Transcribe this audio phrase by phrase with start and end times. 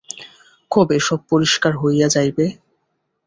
[0.71, 2.45] কবে সব পরিষ্কার হইয়া যাইবে?